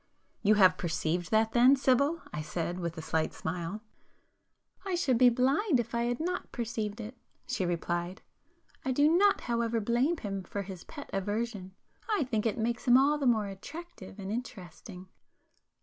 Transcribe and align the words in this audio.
"You 0.41 0.55
have 0.55 0.79
perceived 0.79 1.29
that, 1.29 1.51
then, 1.51 1.75
Sibyl?" 1.75 2.23
I 2.33 2.41
said 2.41 2.79
with 2.79 2.97
a 2.97 3.03
slight 3.03 3.33
smile. 3.33 3.83
"I 4.83 4.95
should 4.95 5.19
be 5.19 5.29
blind 5.29 5.79
if 5.79 5.93
I 5.93 6.05
had 6.05 6.19
not 6.19 6.51
perceived 6.51 6.99
it"—she 6.99 7.67
replied; 7.67 8.23
"I 8.83 8.93
do 8.93 9.07
not 9.15 9.41
however 9.41 9.79
blame 9.79 10.17
him 10.17 10.41
for 10.41 10.63
his 10.63 10.83
pet 10.85 11.11
aversion,—I 11.13 12.23
think 12.23 12.47
it 12.47 12.57
makes 12.57 12.87
him 12.87 12.97
all 12.97 13.19
the 13.19 13.27
more 13.27 13.45
attractive 13.45 14.17
and 14.17 14.31
interesting." 14.31 15.07